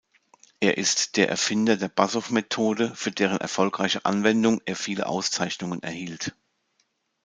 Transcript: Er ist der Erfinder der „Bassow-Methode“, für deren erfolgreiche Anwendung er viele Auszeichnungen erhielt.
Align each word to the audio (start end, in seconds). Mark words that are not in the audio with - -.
Er 0.59 0.79
ist 0.79 1.15
der 1.15 1.29
Erfinder 1.29 1.77
der 1.77 1.87
„Bassow-Methode“, 1.87 2.95
für 2.95 3.11
deren 3.11 3.37
erfolgreiche 3.37 4.03
Anwendung 4.03 4.59
er 4.65 4.75
viele 4.75 5.05
Auszeichnungen 5.05 5.83
erhielt. 5.83 6.33